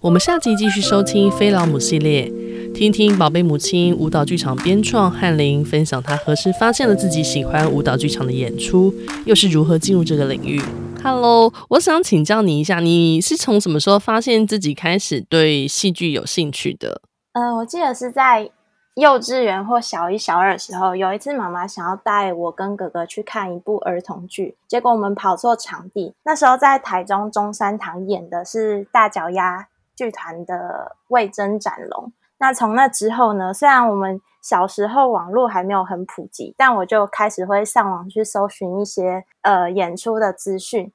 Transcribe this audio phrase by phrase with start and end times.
[0.00, 2.30] 我们下集继续收听菲老姆系列，
[2.72, 8.94] 听听宝贝母亲舞蹈剧场编创翰林分享她何时发现了自己喜欢舞蹈剧场的演出，
[9.26, 10.62] 又是如何进入这个领域。
[11.02, 17.02] Hello，我想请教你一下，你是从什么时候发现自己开始对戏剧有兴趣的？
[17.32, 18.50] 呃，我记得是在。
[18.94, 26.14] 幼稚园或小一、小二的时候，有一次妈妈想要带我跟哥哥去看一部儿童剧，结果我们跑错场地。
[26.24, 29.68] 那时候在台中中山堂演的是大脚丫
[29.98, 32.04] 剧团的《魏征斩龙》。
[32.38, 40.92] 那从那之后呢，虽然我们小时候网络还没有很普及，但我就开始会上网去搜寻一些呃演出的资讯，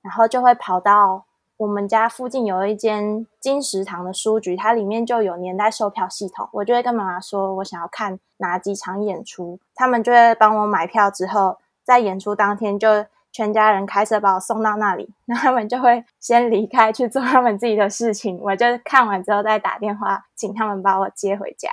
[0.00, 1.24] 然后就会跑到。
[1.58, 6.46] 我们家附近有一间金石堂的书局，它里面就有年代售票系统。
[6.52, 11.10] 我就会跟妈妈说，我想要看哪几场演出，他们就会帮我买票。
[11.10, 15.06] 之后在演出当天，就全家人开车把我送到那里。
[15.26, 21.68] 那他们就会先离开去做他们自己的事情，我就看完之后再打电话请他们把我接回家。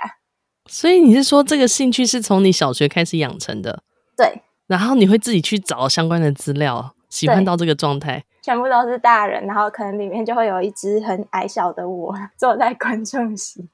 [0.66, 3.82] 所以你是说，这个兴趣是从你小学开始养成的？
[4.14, 4.42] 对。
[4.66, 8.24] 然后你会自己去找相关的资料，喜欢到这个状态。
[8.42, 13.68] 全部都是大人，然后可能里面就会有一只很矮小的我 坐在观众席。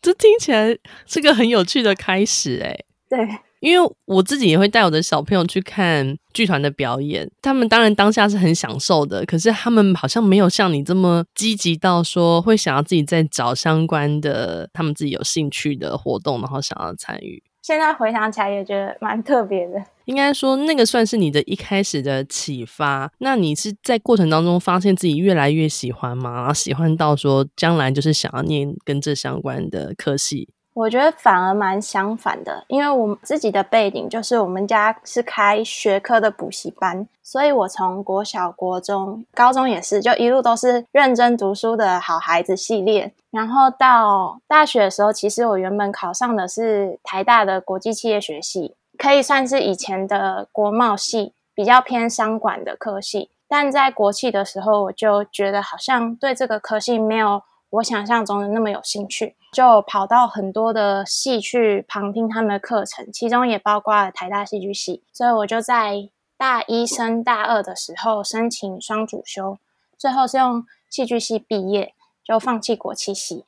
[0.00, 2.84] 这听起来是个很有趣的开始，哎。
[3.08, 17.42] 对，因为我自己也会带我的小朋友去看剧团的表演，他们当然当下是很享受的，可是他们好像没有像你这么积极到说会想要自己再找相关的他们自己有兴趣的活动，然后想要参与。
[17.60, 19.74] 现在回想起来也觉得蛮特别的。
[20.06, 23.12] 应该说，那个算是你的一开始的启发。
[23.18, 26.36] 那你是在过程当中发现自己越来越喜欢吗？
[26.36, 30.48] 然后喜欢到说将来就是想要念跟这相关的科系？
[30.78, 43.12] 我觉得反而蛮相反的，因为我自己的背景就是我们家是开学科的补习班，所以我从国小、国中、高中也是，就一路都是认真读书的好孩子系列。
[43.32, 53.30] 然后到大学的时候，其实我原本考上的是台大的国际企业学系，可以算是以前的国贸系，比较偏商管的科系。
[53.48, 59.34] 但在国企的时候，我就觉得好像对这个科系没有我想象中的那么有兴趣。
[59.50, 69.56] 就跑到很多的戏去旁听他们的课程，其中也包括了台大戏剧系，所以我就在大一升大二的时候申请双主修，
[69.96, 73.46] 最后是用戏剧系毕业，就放弃国企系。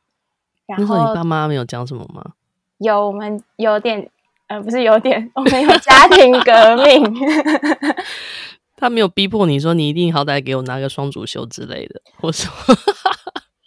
[0.65, 2.33] 然后你爸妈没有讲什么吗？
[2.79, 4.09] 有，我们有点，
[4.47, 7.15] 呃，不是有点，我们有家庭革命。
[8.75, 12.51] 他没有逼迫你说你一定好歹给我拿个双主修之类的，我说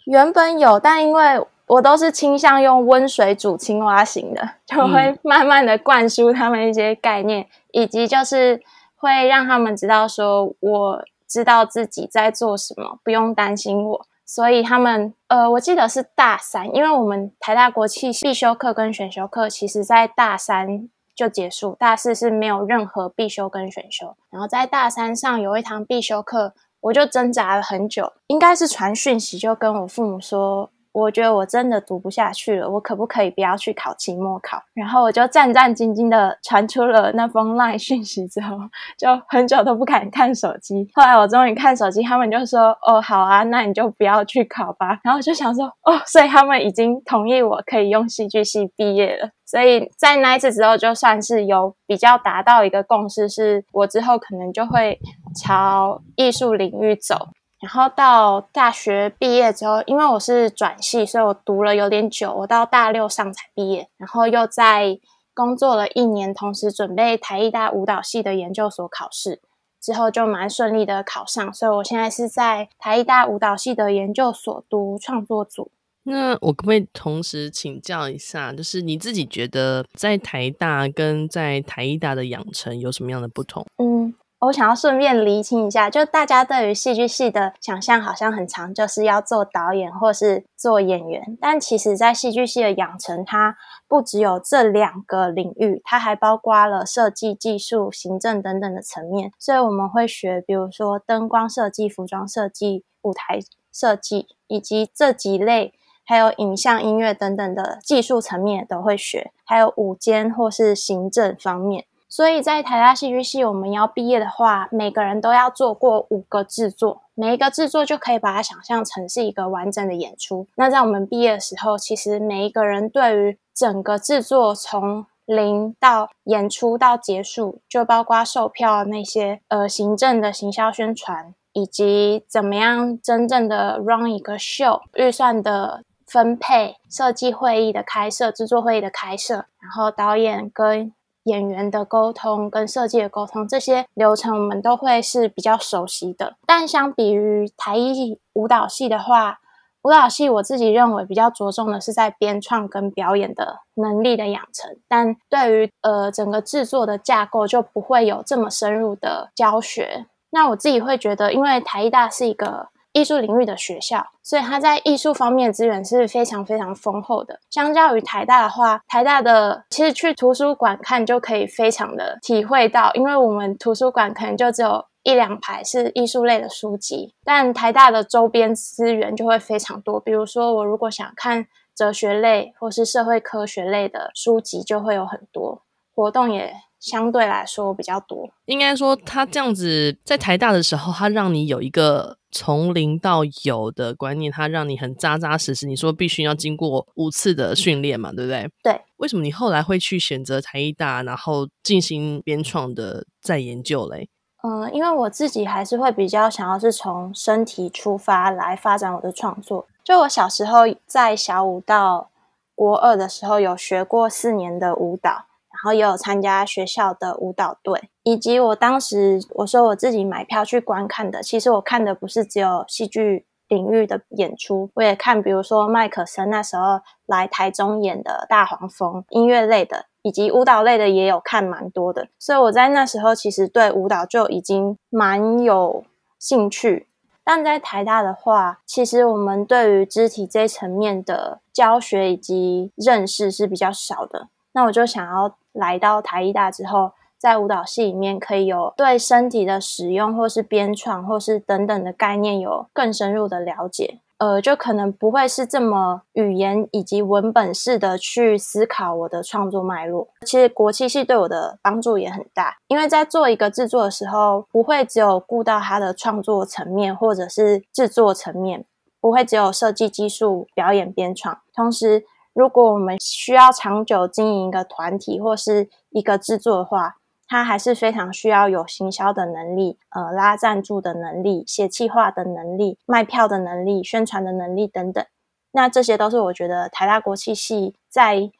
[0.04, 1.44] 原本有，但因为。
[1.66, 8.60] 我都是倾向用温水煮青蛙型的， 就会慢慢的灌输他们一些概念，嗯、以及就是
[8.96, 14.06] 会让他们知道说，我知道自己在做什么，不用担心我。
[14.26, 24.14] 所以他们，呃，我记得是大三，因为我们台大国际必修课跟选修课，其实在大三就结束，大四是没有任何必修跟选修。
[24.28, 26.52] 然后在大三上有一堂必修课，
[26.84, 30.70] 我就挣扎了很久，应该是传讯息就跟我父母说。
[30.94, 34.62] 我觉得我真的读不下去了，我可不可以不要去考期末考？
[34.74, 38.56] 然后我就战战兢兢的传出了那封 LINE 讯息之后，
[38.96, 40.88] 就很久都不敢看手机。
[40.94, 54.98] 后来我终于看手机，他们就说：“哦，好啊，那你就不要去考吧。”然后我就想说：“哦，所以他们已经同意我可以用戏剧系毕业了。”所以在那一次之后，就算是有比较达到一个共识，是我之后可能就会
[55.42, 57.30] 朝艺术领域走。
[57.64, 63.88] 然后到大学毕业之后，因为我是转系，所以我读了有点久，我到大六上才毕业。
[63.96, 64.98] 然后又在
[65.32, 69.40] 工作了一年，同时准备台艺大舞蹈系的研究所考试，
[69.80, 71.54] 之后就蛮顺利的考上。
[71.54, 75.70] 所以我现在是在台艺大舞蹈系的研究所读创作组。
[76.02, 83.64] 那我可不可以同时请教一下，就是你自己觉得在台大跟在台艺大的养成有什么样的不同？
[83.78, 84.12] 嗯。
[84.44, 91.38] 我想要顺便厘清一下，就大家对于戏剧系的想象好像很长，就是要做导演或是做演员。
[91.40, 93.56] 但其实，在戏剧系的养成，它
[93.88, 99.32] 不只有这两个领域，它还包括了设计、技术、行政等等的层面。
[99.38, 103.38] 所以我们会学，比如说灯光设计、服装设计、舞台
[103.72, 105.72] 设计，以及这几类，
[106.04, 111.86] 还有影像、音乐等等的技术层面都会学，还有舞间或是行政方面。
[112.14, 120.46] 所以在台大戏剧系，我们要毕业的话，每个人都要做过五个制作，每一个制作就可以把它想象成是一个完整的演出。
[120.54, 140.92] 那在我们毕业的时候，其实每一个人对于整个制作从零到演出到结束，就包括售票那些呃行政的行销宣传，以及怎么样真正的 run 一个秀，预算的分配、设计会议的开设、制作会议的开设，然后导演跟
[141.24, 146.36] 演员的沟通、跟设计的沟通，这些流程我们都会是比较熟悉的。
[146.46, 149.40] 但相比于台艺舞蹈系的话，
[149.82, 160.06] 舞蹈系我自己认为比较着重的是在编创跟表演的能力的养成，但对于呃整个制作的架构就不会有这么深入的教学。
[160.30, 167.38] 那我自己会觉得，因为台艺大是一个艺术领域的学校，所以它在艺术方面资源是非常非常丰厚的。
[167.50, 174.86] 相较于台大的话，台大的其实去图书馆看就可以非常的体会到，因为我们图书馆可能就只有。
[175.04, 180.00] 一两排是艺术类的书籍，但台大的周边资源就会非常多。
[180.00, 185.60] 比如说，我如果想看哲学类或是社会科学类的书籍，就会有很多
[185.94, 186.54] 活动，也
[186.84, 188.28] 相对来说比较多。
[188.44, 195.66] 应该说，他这样子在台大的时候，他让你有一个从零到有的观念，他让你很扎扎实实。
[195.66, 198.50] 你说必须要经过五次的训练嘛，对不对？
[198.62, 198.80] 对。
[198.98, 204.10] 为什么你后来会去选择台艺大，然后进行编创的再研究嘞？
[204.42, 209.66] 嗯，因为我自己还是会比较想要是从身体出发来发展我的创作。
[209.82, 212.10] 就我小时候在小五到
[212.54, 215.24] 国二的时候，有学过四年的舞蹈，然
[215.64, 229.86] 然后也有参加学校的舞蹈队，以及我当时我说我自己买票去观看的，其实我看的不是只有戏剧领域的演出，我也看，比如说麦可森那时候来台中演的《大黄蜂》音乐类的。
[230.02, 235.82] 以及舞蹈类的也有看蛮多的，所以我在那时候其实对舞蹈就已经蛮有
[236.18, 236.88] 兴趣。
[237.24, 244.28] 但在台大的话，其实我们对于肢体这一层面的教学以及认识是比较少的。
[244.52, 254.00] 那我就想要来到台艺大之后，在舞蹈系里面可以有对身体的使用，或是编创，或是等等的概念有更深入的了解。
[254.18, 260.08] 呃，就可能不会是这么语言以及文本式的去思考我的创作脉络。
[260.24, 268.64] 其实国际系对我的帮助也很大，因为在做一个制作的时候，不会只有顾到它的创作层面或者是制作层面，
[269.00, 271.40] 不会只有设计技术、表演编创。
[271.52, 272.04] 同时，
[272.34, 285.04] 如果我们需要长久经营一个团体或是一个制作的话，它还是非常需要有行销的能力，呃，拉赞助的能力，写企划的能力，卖票的能力，宣传的能力等等。
[285.52, 288.30] 那这些都是我觉得台大国际系在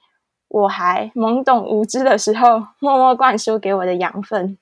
[0.48, 4.58] 我还懵懂无知的时候，默默灌输给我的养分。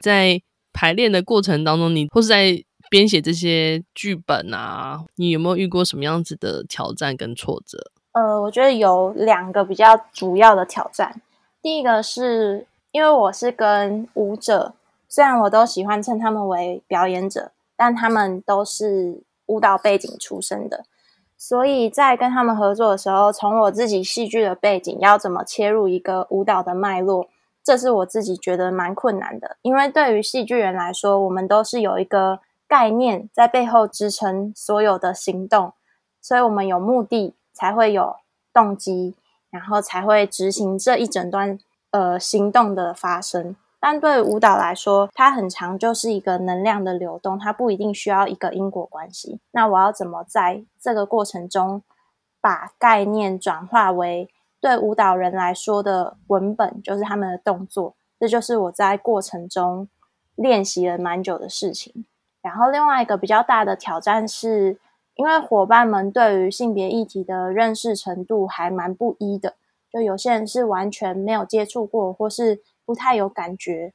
[0.00, 0.40] 在
[0.72, 7.92] 排练的过程当中，你或是在编写这些剧本啊，你有没有遇过什么样子的挑战跟挫折？
[8.18, 11.20] 呃，我觉得有两个比较主要的挑战。
[11.62, 12.66] 第一个是。
[12.90, 14.72] 因为我是跟舞者，
[15.10, 20.86] 虽然我都喜欢称他们为表演者，但他们都是舞蹈背景出身的，
[21.36, 27.28] 所以在跟他们合作的时候，从我自己戏剧的背景要怎么切入一个舞蹈的脉络，
[27.62, 29.58] 这是我自己觉得蛮困难的。
[29.60, 35.74] 因为对于戏剧人来说，我们都是有一个概念在背后支撑所有的行动，
[36.22, 38.16] 所以我们有目的才会有
[38.52, 39.16] 动机，
[39.50, 41.58] 然后才会执行这一整段。
[41.90, 49.40] 呃，行动的发生，但对舞蹈来说，它很长就是一个能量的流动，它不一定需要一个因果关系。
[49.52, 51.82] 那我要怎么在这个过程中，
[52.42, 54.28] 把概念转化为
[54.60, 59.88] 对舞蹈人来说的文本，就是他们的动作，这就是我在过程中
[60.34, 62.04] 练习了蛮久的事情。
[62.42, 64.78] 然后另外一个比较大的挑战是，
[65.18, 69.54] 因为伙伴们对于性别议题的认识程度还蛮不一的。
[69.90, 73.92] 就有些人是完全没有接触过，或是不太有感觉，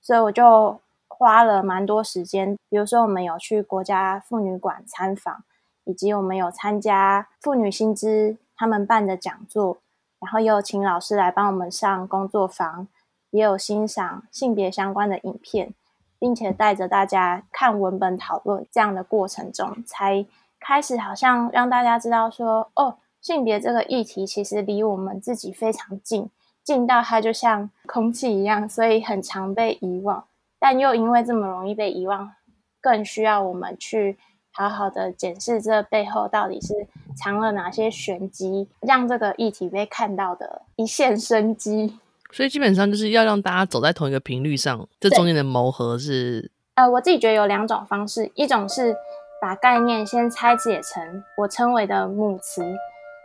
[0.00, 2.56] 所以我就花了蛮多时间。
[2.70, 5.44] 比如说，我们有去国家妇女馆参访，
[5.84, 9.76] 以及我们有参加妇女新知他们办的讲座，
[10.20, 12.88] 然后也有请老师来帮我们上工作坊，
[13.30, 15.74] 也有欣赏性别相关的影片，
[16.18, 18.64] 并且带着大家看文本讨论。
[18.70, 20.24] 这样的过程中，才
[20.64, 22.96] 开始好像让大家知道说，哦。
[23.20, 26.28] 性别这个议题其实离我们自己非常近，
[26.64, 30.24] 近到它就像 空气一样，所以很常被遗忘。
[30.58, 32.32] 但又因为这么容易被遗忘，
[32.80, 34.18] 更需要我们去
[34.50, 36.74] 好好的检视这背后到底是
[37.16, 41.96] 藏了哪些玄机，让这个议题被看到的一线生机。
[42.32, 46.50] 所以基本上就是要让大家走在同一个频率上，这中间的磨合是……
[46.74, 48.96] 呃，我自己觉得有两种方式，一种是
[49.42, 52.62] 把概念先拆解成我称为的母词。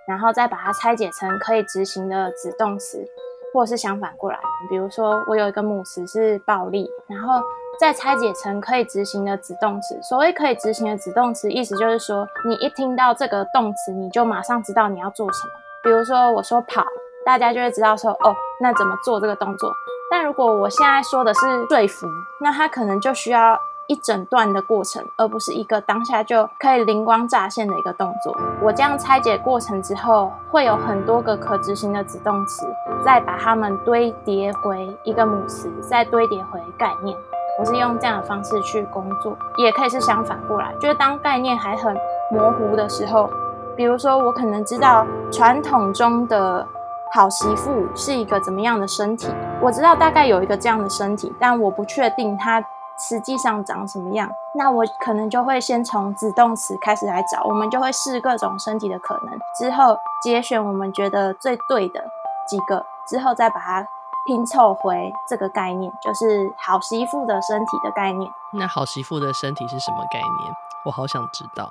[0.07, 3.05] 然后再把它拆解成可以执行的子动词，
[3.53, 4.39] 或者是相反过来。
[4.69, 7.43] 比如说，我有一个母词是暴力，然后
[7.77, 10.00] 再拆解成可以执行的子动词。
[10.01, 15.51] 所谓可以执行的子动词，意思就是说，你一听到这个动词，你就马上知道你要做什么。
[15.83, 16.86] 比如说，我说跑，
[17.25, 19.69] 大家就会知道说，哦，那怎么做这个动作？
[20.09, 22.07] 但如果我现在说的是说服，
[22.39, 23.59] 那他可能就需要。
[23.88, 28.38] 一整段的过程，而不是一个当下就可以灵光乍现的一个动作。
[28.62, 32.67] 我这样拆解过程之后，会有很多个可执行的子动词，
[33.03, 37.17] 再把它们堆叠回一个母词，再堆叠回概念。
[37.60, 41.96] 我是用这样的方式去工作，也可以是相反过来，就是当概念还很
[42.32, 43.29] 模糊的时候，
[43.75, 46.67] 比如说我可能知道传统中的
[47.13, 49.29] 好媳妇是一个怎么样的身体，
[49.62, 52.62] 我知道大概有一个这样的身体，但我不确定它。
[52.97, 54.29] 实际上长什么样？
[54.55, 62.03] 那我可能就会先从子动词开始来找，我们就会试各种身体的可能，之后节选我们觉得最对的
[62.47, 63.87] 几个，之后再把它
[64.25, 68.31] 拼凑回这个概念，就是好媳妇的身体的概念。
[68.53, 70.53] 那好媳妇的身体是什么概念？
[70.85, 71.69] 我好想知道。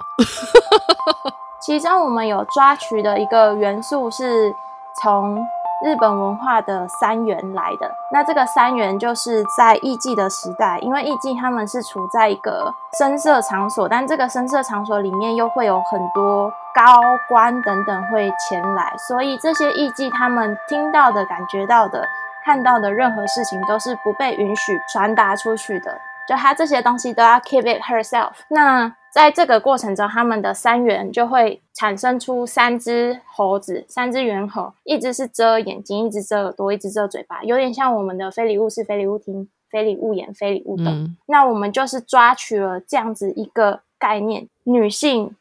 [1.61, 4.54] 其中我们有抓取的一个元素是
[5.02, 5.45] 从。
[5.85, 22.06] 日本文化的三元来的，那这个三元就是在艺妓的时代，因为艺妓他们是处在一个声色场所，但这个声色场所里面又会有很多高官等等会前来，所以这些艺妓他们听到的、感觉到的、
[22.45, 28.30] 看到的任何事情都是不被允许传达出去的，就他这些东西都要 keep it herself。
[28.49, 40.89] 那在这个过程中，他们的三元就会产生出三只猴子，三只猿猴，一只是遮眼睛，一只遮耳朵，一只遮嘴巴，有点像我们的非礼勿视、非礼勿听、非礼勿言、非礼勿动。
[40.89, 41.17] 嗯。
[41.29, 45.35] 那我们就是抓取了这样子一个概念：女性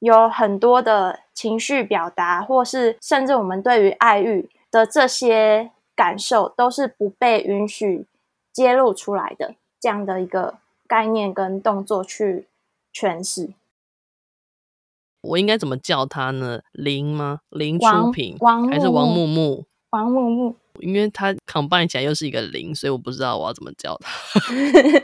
[0.00, 8.06] 有很多的情绪表达，或是甚至我们对于爱欲的这些感受，都是不被允许
[8.52, 9.54] 揭露出来的。
[9.80, 10.56] 这样的一个
[10.88, 12.48] 概念跟动作去。
[12.94, 13.54] 诠释，
[15.22, 16.60] 我应该怎么叫他呢？
[16.72, 17.40] 林吗？
[17.50, 18.36] 林初平，
[18.70, 19.64] 还是王木木？
[19.90, 24.54] 王木木，因为他 combine 起来又是一个林，所以我不知道我要怎么叫他。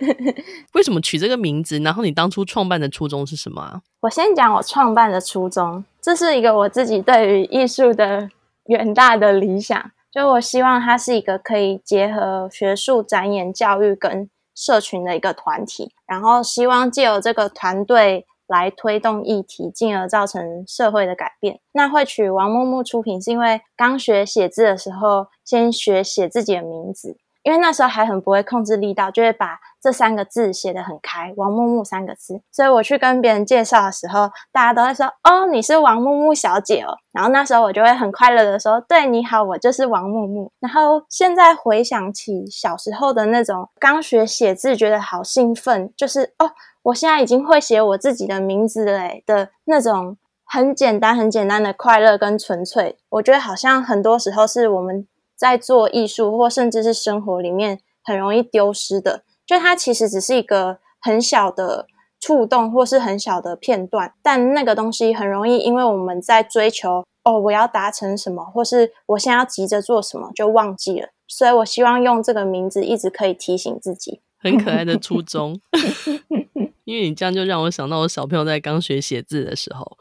[0.74, 1.78] 为什么取这个名字？
[1.80, 3.82] 然后你当初创办的初衷是什么啊？
[4.00, 8.30] 我先讲我创办的初衷，这是一个我自己对于艺术的
[8.66, 14.30] 远大的理想，就我希望它是一个可以结合学术、展演、教育跟。
[14.56, 21.60] 社群的一个团体，然后希望借由这个团队来推动议题，进而造成社会的改变。
[21.72, 27.18] 那会取王木木出品，是因为刚学写字的时候，先学写自己的名字。
[27.42, 32.42] 因为那时候还很不会控制力道，就会把这三个字写得很开，王木木三个字。
[32.50, 46.50] 所以我去跟别人介绍的时候，大家都会说：“哦，你是王木木小姐哦。”然后那时候我就会很快乐的说：“对，你好，我就是王木木。”然后现在回想起小时候的那种刚学写字，觉得好兴奋，就是哦，
[46.82, 52.98] 我现在已经会写我自己的名字嘞的那种很简单、很简单的快乐跟纯粹。
[53.10, 55.06] 我觉得好像很多时候是我们。
[55.38, 61.86] 在做艺术或甚至是生活里面很容易丢失的，就它其实只是一个很小的
[62.20, 71.08] 触动或是很小的片段，但那个东西很容易因为我们在追求哦，我要达成什么，或是我现在要急着做什么，就忘记了。
[71.28, 75.60] 所以我希望用这个名字一直可以提醒自己，很可爱的初衷。
[76.84, 79.98] 因为你这样就让我想到我小朋友在刚学写字的时候，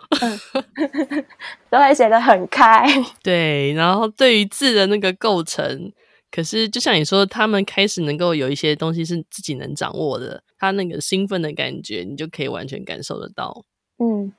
[1.72, 2.86] 都会写得很开。
[3.24, 5.92] 对，然后对于字的那个构成，
[6.36, 13.64] 可是就像你说，他们开始能够有一些东西是自己能掌握的，他那个兴奋的感觉，你就可以完全感受得到。
[14.00, 14.34] 嗯，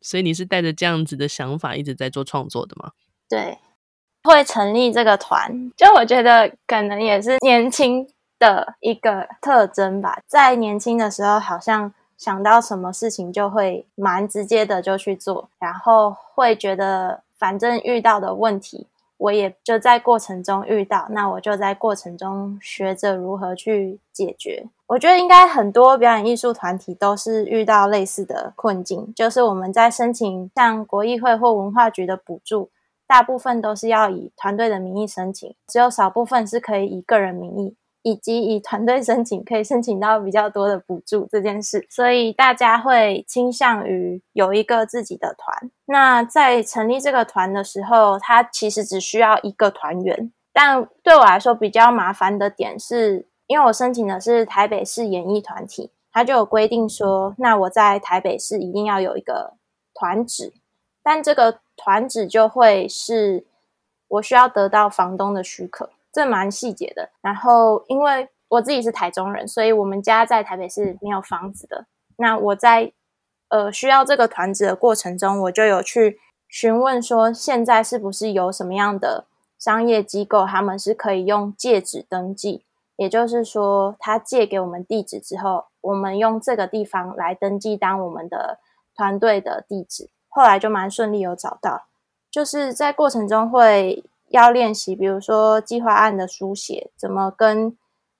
[0.00, 2.92] 所以你是带着这样子的想法一直在做创作的吗？
[3.28, 3.58] 对，
[4.22, 8.08] 会成立这个团，就我觉得可能也是年轻。
[8.38, 18.88] 的一个特征吧，在年轻的时候，好像想到什么事情就会蛮直接的就去做，然后会觉得反正遇到的问题，
[19.22, 24.66] 我也就在过程中遇到，那我就在过程中学着如何去解决。
[24.88, 32.70] 我觉得应该很多表演艺术团体都是遇到类似的困境，就是我们在申请像国艺会或文化局的补助，
[33.06, 37.76] 大部分都是要以团队的名义申请，只有少部分是可以以个人名义。
[38.02, 45.70] 以及以团队申请可以申请到比较多的补助这件事，所以大家会倾向于有一个自己的团。
[45.86, 50.32] 那在成立这个团的时候，它其实只需要一个团员。
[50.52, 59.54] 但对我来说比较麻烦的点是，因为我申请的是台北市演艺团体，它就有规定说，那我在台北市一定要有一个
[59.94, 60.52] 团址，
[61.02, 63.46] 但这个团址就会是
[64.08, 65.90] 我需要得到房东的许可。
[66.12, 71.86] 这蛮细节的，然后因为我自己是台中人，所以我们家在台北是没有房子的。
[72.16, 72.92] 那我在
[73.48, 79.24] 呃需要这个团子的过程中，我就有去询问说，现在是不是有什么样的
[79.58, 82.64] 商业机构，他们是可以用借址登记，
[82.96, 88.58] 也就是说，他借给我们地址之后，我们用这个地方来登记当我们的
[88.94, 90.10] 团队的地址。
[90.28, 91.86] 后来就蛮顺利有找到，
[92.30, 97.76] 就是在过程中会要练习，比如说计划案的书写，怎么跟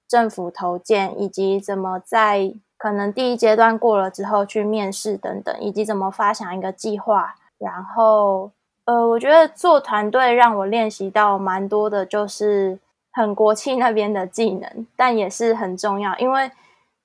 [0.06, 7.34] 政府投件，以及怎么在可能第一阶段过了之后去面试等等，以及怎么发想一个计划。
[7.58, 8.50] 然后，
[8.84, 12.78] 呃，我觉得做团队让我练习到蛮多的，就是
[13.10, 16.50] 很国际那边的技能，但也是很重要，因为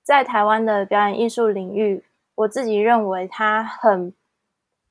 [0.03, 2.03] 在台湾的表演艺术领域，
[2.35, 4.13] 我自己认为它很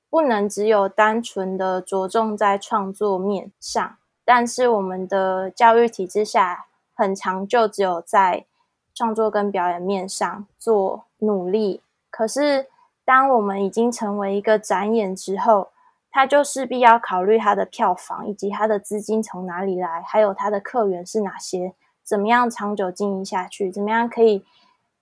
[0.08, 3.96] 不能只有单纯的着重在创作面上，
[4.26, 6.66] 但是我们的教育体制下。
[6.98, 8.46] 很长就只有在
[8.94, 12.68] 创作跟表演面上做努力，可是
[13.04, 15.68] 当我们已经成为一个展演之后，
[16.10, 24.42] 他就势必要考虑他的票房以及他的资金从哪里来，还有他的客源是哪些，怎么样长久经营下去，怎么样可以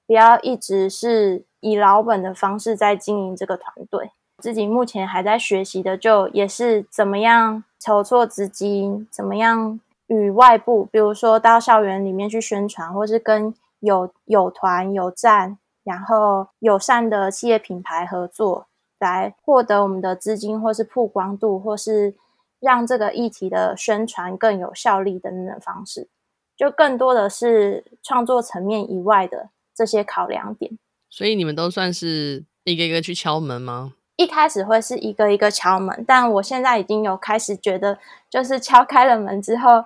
[0.04, 4.10] 不要一直是以老本的方式在经营这个团队。
[4.38, 9.80] 自己目前还在学习的，就也是怎么样筹措资金，怎么样。
[10.06, 18.66] 与外部，比如说到校园里面去宣传，或是跟有有团、有站，然后友善的企业品牌合作，
[18.98, 22.14] 来获得我们的资金，或是曝光度，或是
[22.60, 26.08] 让这个议题的宣传更有效力等等方式，
[26.54, 30.78] 就更多的是创作层面以外的这些考量点。
[31.08, 33.94] 所以你们都算是一个一个去敲门吗？
[34.16, 37.98] 一开始会是一个一个敲门，但我现在已经有开始觉得，
[38.30, 39.84] 就是敲开了门之后，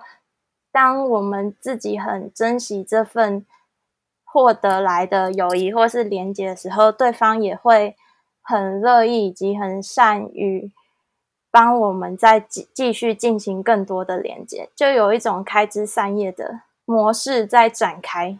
[0.71, 3.43] 当我们自己很珍惜这份
[4.23, 7.95] 获得来的友谊或是连接的时候，对方也会
[8.43, 10.71] 很乐意以及很善于
[11.49, 18.37] 帮我们再继继续进行更多的连接，就有一种开枝散叶的模式在展开，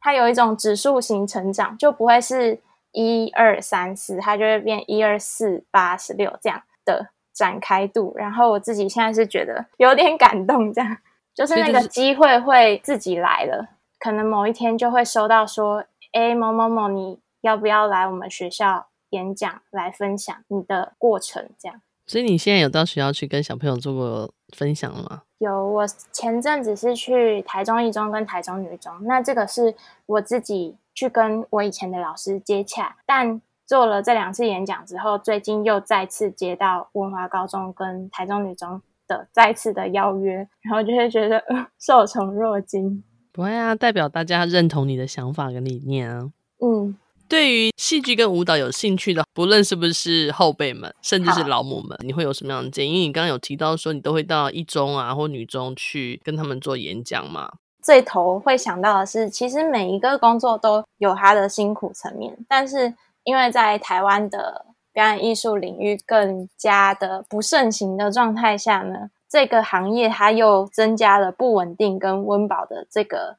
[0.00, 2.58] 它有一种指数型成长，就不会是。
[2.92, 8.14] 一二三四，它就会变一二四八十六这样的展开度。
[8.16, 10.98] 然后我自己现在是觉得有点感动，这样
[11.34, 21.50] 就是那个机会会自己来了，可能某一天就会收到说，哎，某某某，你要不要来我们学校演讲，来分享你的过程？
[21.58, 21.80] 这样。
[22.04, 25.22] 所以你现在有到学校去跟小朋友做过分享了吗？
[25.38, 29.74] 有，我前阵子是去台中一中跟台中女中，那这个是
[30.06, 30.76] 我自己。
[30.94, 43.02] 去跟我以前的老师接洽，但做了这两次演讲之后，最近又再次接到文华高中跟台中女中的再次的邀约，然后就会觉得、呃、受宠若惊。
[43.32, 46.30] 不会啊，代表大家认同你的想法跟理念啊。
[46.62, 46.94] 嗯，
[47.32, 52.92] 对于戏剧跟舞蹈有兴趣的，不论是不是后辈们，甚至是老母们，你会有什么样的建议？
[52.92, 57.50] 因为你刚刚有提到说，你都会到一中啊或女中去跟他们做演讲嘛。
[57.82, 62.92] 最头会想到的是，其实每一个工作都有它的辛苦层面，但是
[63.24, 73.38] 因为在台湾的表演艺术领域更加的不盛行的状态下呢，这个行业它又增加了不稳定跟温饱的这个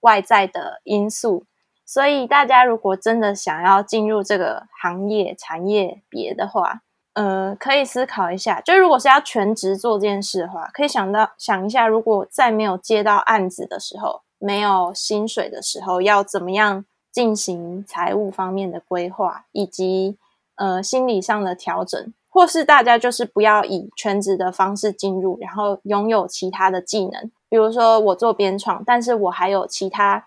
[0.00, 1.44] 外在的因素，
[1.94, 6.80] 所以大家如果真的想要进入这个行业产业别的话，
[7.12, 20.18] 呃，可以思考一下，就如果是要全职做这件事的话，可以想到想一下，如果在没有接到案子的时候，没有薪水的时候，要怎么样进行财务方面的规划，以及
[20.56, 30.24] 呃心理上的调整，或是大家就是不要以全职的方式进入，然后拥有其他的技能，比如说我做编创，但是我还有其他。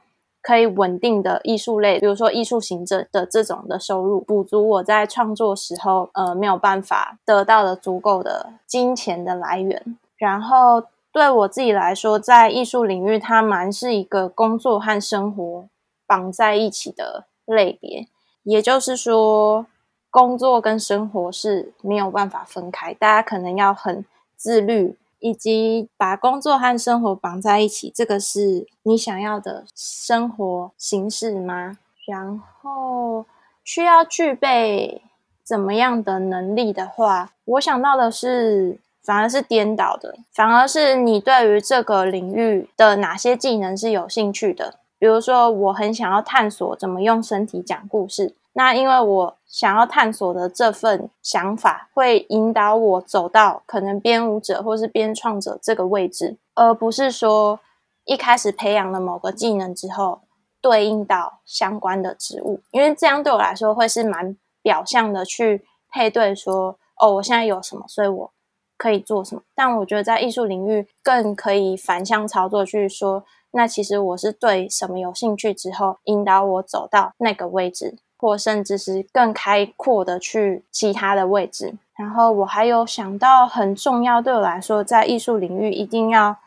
[0.47, 9.97] 可以稳定的艺术类，比如说艺术行政的这种的收入，补足我在创作时候呃没有办法得到的足够的金钱的来源。
[10.15, 10.81] 然后
[11.11, 15.67] 对我自己来说，在艺术领域，它蛮是一个工作和生活
[16.07, 18.07] 绑在一起的类别，
[18.43, 19.65] 也就是说，
[20.09, 24.05] 工作跟生活是没有办法分开，大家可能要很
[24.37, 24.95] 自律。
[25.19, 31.77] 以及把工作和生活绑在一起，这个是你想要的生活形式吗？
[32.05, 33.25] 然后
[33.63, 35.01] 需要具备
[35.43, 44.79] 怎么样的能力的话，我想到的是，反而是颠倒的，反而是你对于这个领域的哪些技能是有兴趣的。
[44.99, 48.35] 比如说，我很想要探索怎么用身体讲故事。
[48.53, 57.59] 那因为我想要探索的这份想法，会引导我走到可能编舞者或是编创者这个位置，而不是说
[58.05, 60.21] 一开始培养了某个技能之后，
[60.61, 68.31] 对应到相关的职务，因为这样对我来说会是蛮表象的去配对说，哦，我现在有什么，所以我
[68.77, 69.41] 可以做什么。
[69.55, 81.75] 但我觉得在艺术领域更可以反向操作，去说，那其实我是对什么有兴趣之后，引导我走到那个位置，或甚至是更开阔的去其他的位置。
[81.95, 86.37] 然后我还有想到很重要，对我来说，在艺术领域一定要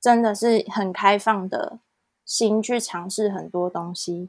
[0.00, 1.78] 真的是很开放的
[2.26, 4.28] 心去尝试很多东西。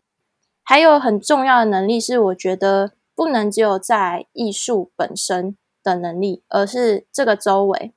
[0.63, 7.91] 还有很重要的能力是，我觉得不能只有在艺术本身的能力，而是这个周围。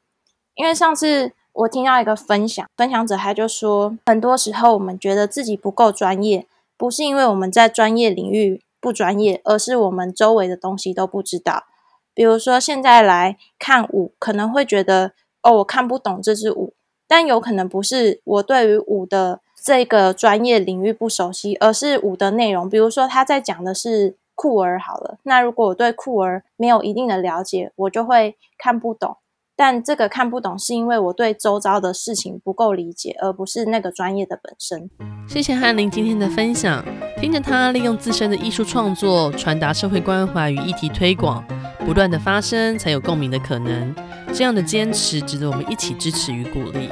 [0.57, 11.64] 因为上次我听到一个分享，分享者他就说，很多时候我们觉得自己不够专业，不是因为我们在专业领域不专业，而是我们周围的东西都不知道。
[12.12, 16.74] 比如说，现在来看舞，可能会觉得哦，我看不懂这支舞，
[17.08, 22.68] 但有可能不是我对于舞的这个专业领域不熟悉，而是舞的内容。
[22.68, 29.16] 比如说，他在讲的是酷儿，好了，那如果我对酷儿没有一定的了解，我就会看不懂。
[29.56, 34.90] 但这个看不懂，是因为我对周遭的事情不够理解，而不是那个专业的本身。
[35.28, 36.84] 谢谢翰林今天的分享，
[37.24, 41.42] 听着他利用自身的艺术创作传达社会关怀与议题推广。
[41.78, 43.94] 不断的发声，才有共鸣的可能。
[44.34, 46.90] 这样的坚持值得我们一起支持与鼓励。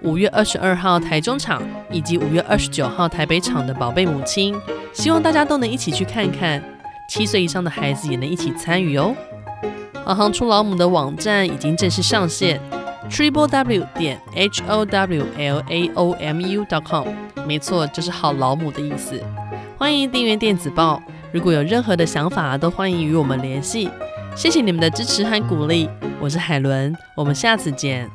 [0.00, 4.58] 五月二十二号台中场以及五月二十九号台北场的宝贝母亲，
[4.94, 6.62] 希望大家都能一起去看看。
[7.06, 9.14] 七岁以上的孩子也能一起参与哦。
[10.06, 12.58] 行行出老母的网站已经正式上线
[13.10, 17.06] ，triple w 点 h o w l a o m u dot com，
[17.46, 19.22] 没错，就是好老母的意思。
[19.80, 23.88] 欢迎订阅电子报，如果有任何的想法，都欢迎与我们联系。
[24.36, 25.88] 谢谢你们的支持和鼓励，
[26.20, 28.06] 我是海伦，我们下次见。